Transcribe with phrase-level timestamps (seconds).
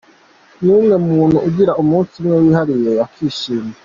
[0.59, 3.71] Nka kumwe umuntu agira umunsi umwe wihariye akishima.